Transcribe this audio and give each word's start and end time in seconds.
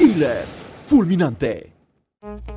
Killer 0.00 0.46
fulminante. 0.86 1.74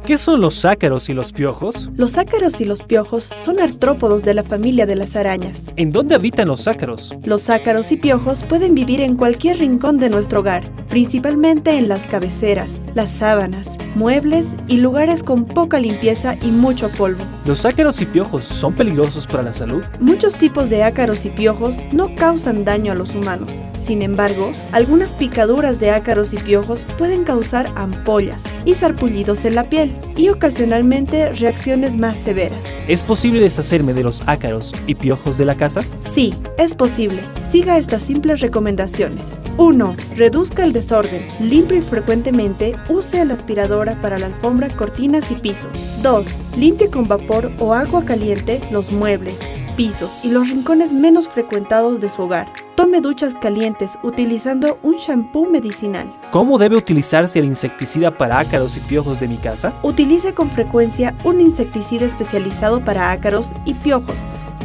¿Qué 0.05 0.17
son 0.17 0.39
los 0.39 0.63
ácaros 0.63 1.09
y 1.09 1.13
los 1.13 1.33
piojos? 1.33 1.89
Los 1.97 2.17
ácaros 2.17 2.61
y 2.61 2.65
los 2.65 2.81
piojos 2.81 3.31
son 3.35 3.59
artrópodos 3.59 4.23
de 4.23 4.33
la 4.33 4.45
familia 4.45 4.85
de 4.85 4.95
las 4.95 5.17
arañas. 5.17 5.63
¿En 5.75 5.91
dónde 5.91 6.15
habitan 6.15 6.47
los 6.47 6.69
ácaros? 6.69 7.13
Los 7.21 7.49
ácaros 7.49 7.91
y 7.91 7.97
piojos 7.97 8.43
pueden 8.43 8.75
vivir 8.75 9.01
en 9.01 9.17
cualquier 9.17 9.59
rincón 9.59 9.97
de 9.97 10.09
nuestro 10.09 10.39
hogar, 10.39 10.73
principalmente 10.87 11.77
en 11.77 11.89
las 11.89 12.07
cabeceras, 12.07 12.79
las 12.95 13.11
sábanas, 13.11 13.67
muebles 13.95 14.53
y 14.67 14.77
lugares 14.77 15.23
con 15.23 15.45
poca 15.45 15.79
limpieza 15.79 16.35
y 16.41 16.47
mucho 16.47 16.89
polvo. 16.89 17.23
¿Los 17.45 17.65
ácaros 17.65 18.01
y 18.01 18.05
piojos 18.05 18.45
son 18.45 18.73
peligrosos 18.73 19.27
para 19.27 19.43
la 19.43 19.53
salud? 19.53 19.83
Muchos 19.99 20.37
tipos 20.37 20.69
de 20.69 20.83
ácaros 20.83 21.25
y 21.25 21.29
piojos 21.29 21.75
no 21.91 22.15
causan 22.15 22.63
daño 22.65 22.91
a 22.91 22.95
los 22.95 23.13
humanos. 23.15 23.61
Sin 23.85 24.01
embargo, 24.01 24.51
algunas 24.71 25.13
picaduras 25.13 25.79
de 25.79 25.91
ácaros 25.91 26.33
y 26.33 26.37
piojos 26.37 26.85
pueden 26.97 27.25
causar 27.25 27.69
ampollas 27.75 28.43
y 28.65 28.75
sarpullidos 28.75 29.43
en 29.43 29.55
la 29.55 29.69
piel 29.69 29.97
y 30.15 30.29
ocasionalmente 30.29 31.33
reacciones 31.33 31.97
más 31.97 32.17
severas. 32.17 32.63
¿Es 32.87 33.03
posible 33.03 33.41
deshacerme 33.41 33.93
de 33.93 34.03
los 34.03 34.23
ácaros 34.25 34.73
y 34.87 34.95
piojos 34.95 35.37
de 35.37 35.45
la 35.45 35.55
casa? 35.55 35.83
Sí, 35.99 36.33
es 36.57 36.73
posible. 36.73 37.19
Siga 37.53 37.77
estas 37.77 38.01
simples 38.01 38.41
recomendaciones. 38.41 39.37
1. 39.57 39.95
Reduzca 40.15 40.63
el 40.63 40.73
desorden. 40.73 41.27
Limpie 41.39 41.83
frecuentemente. 41.83 42.75
Use 42.89 43.21
el 43.21 43.29
aspiradora 43.29 44.01
para 44.01 44.17
la 44.17 44.25
alfombra, 44.25 44.69
cortinas 44.69 45.29
y 45.29 45.35
piso. 45.35 45.67
2. 46.01 46.27
Limpie 46.57 46.89
con 46.89 47.07
vapor 47.07 47.51
o 47.59 47.75
agua 47.75 48.03
caliente 48.05 48.59
los 48.71 48.91
muebles, 48.91 49.37
pisos 49.77 50.11
y 50.23 50.31
los 50.31 50.49
rincones 50.49 50.91
menos 50.91 51.27
frecuentados 51.27 51.99
de 51.99 52.09
su 52.09 52.23
hogar. 52.23 52.51
Tome 52.73 53.01
duchas 53.01 53.35
calientes 53.35 53.99
utilizando 54.01 54.79
un 54.81 54.95
shampoo 54.95 55.45
medicinal. 55.45 56.11
¿Cómo 56.31 56.57
debe 56.57 56.75
utilizarse 56.75 57.37
el 57.37 57.45
insecticida 57.45 58.17
para 58.17 58.39
ácaros 58.39 58.77
y 58.77 58.79
piojos 58.79 59.19
de 59.19 59.27
mi 59.27 59.37
casa? 59.37 59.75
Utilice 59.83 60.33
con 60.33 60.49
frecuencia 60.49 61.13
un 61.23 61.39
insecticida 61.39 62.07
especializado 62.07 62.83
para 62.83 63.11
ácaros 63.11 63.51
y 63.63 63.75
piojos, 63.75 64.17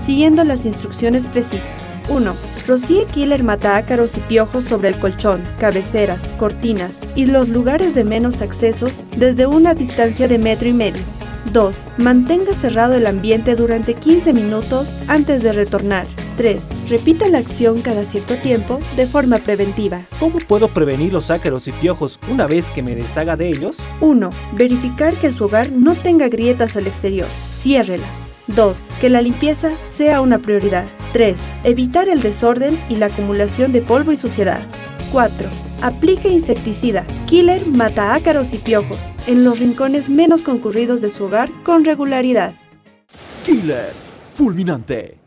siguiendo 0.02 0.42
las 0.42 0.64
instrucciones 0.64 1.26
precisas. 1.26 1.98
1. 2.08 2.32
Rocíe 2.68 3.06
Killer 3.06 3.42
mata 3.44 3.78
ácaros 3.78 4.14
y 4.18 4.20
piojos 4.20 4.64
sobre 4.64 4.90
el 4.90 4.98
colchón, 5.00 5.42
cabeceras, 5.58 6.20
cortinas 6.38 6.98
y 7.14 7.24
los 7.24 7.48
lugares 7.48 7.94
de 7.94 8.04
menos 8.04 8.42
accesos 8.42 8.92
desde 9.16 9.46
una 9.46 9.72
distancia 9.72 10.28
de 10.28 10.36
metro 10.36 10.68
y 10.68 10.74
medio. 10.74 11.00
2. 11.54 11.88
Mantenga 11.96 12.54
cerrado 12.54 12.92
el 12.92 13.06
ambiente 13.06 13.56
durante 13.56 13.94
15 13.94 14.34
minutos 14.34 14.86
antes 15.06 15.42
de 15.42 15.54
retornar. 15.54 16.06
3. 16.36 16.68
Repita 16.90 17.26
la 17.28 17.38
acción 17.38 17.80
cada 17.80 18.04
cierto 18.04 18.36
tiempo 18.36 18.80
de 18.96 19.06
forma 19.06 19.38
preventiva. 19.38 20.02
¿Cómo 20.20 20.38
puedo 20.38 20.68
prevenir 20.68 21.10
los 21.10 21.30
ácaros 21.30 21.68
y 21.68 21.72
piojos 21.72 22.20
una 22.30 22.46
vez 22.46 22.70
que 22.70 22.82
me 22.82 22.94
deshaga 22.94 23.34
de 23.34 23.48
ellos? 23.48 23.78
1. 24.02 24.28
Verificar 24.58 25.14
que 25.14 25.32
su 25.32 25.46
hogar 25.46 25.72
no 25.72 25.94
tenga 25.94 26.28
grietas 26.28 26.76
al 26.76 26.86
exterior. 26.86 27.28
Ciérrelas. 27.48 28.12
2. 28.48 28.76
Que 29.00 29.08
la 29.08 29.22
limpieza 29.22 29.70
sea 29.80 30.20
una 30.20 30.38
prioridad. 30.38 30.84
3. 31.18 31.36
Evitar 31.64 32.08
el 32.08 32.22
desorden 32.22 32.78
y 32.88 32.94
la 32.94 33.06
acumulación 33.06 33.72
de 33.72 33.82
polvo 33.82 34.12
y 34.12 34.16
suciedad. 34.16 34.64
4. 35.10 35.48
Aplique 35.82 36.28
insecticida. 36.28 37.04
Killer 37.26 37.66
mata 37.66 38.14
ácaros 38.14 38.52
y 38.52 38.58
piojos 38.58 39.10
en 39.26 39.42
los 39.42 39.58
rincones 39.58 40.08
menos 40.08 40.42
concurridos 40.42 41.00
de 41.00 41.10
su 41.10 41.24
hogar 41.24 41.50
con 41.64 41.84
regularidad. 41.84 42.54
Killer 43.44 43.92
fulminante. 44.32 45.18